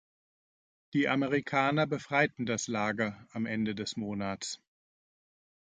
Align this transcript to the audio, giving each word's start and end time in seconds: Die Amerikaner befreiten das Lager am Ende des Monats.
Die 0.93 1.07
Amerikaner 1.07 1.85
befreiten 1.85 2.47
das 2.47 2.67
Lager 2.67 3.23
am 3.33 3.45
Ende 3.45 3.75
des 3.75 3.97
Monats. 3.97 4.59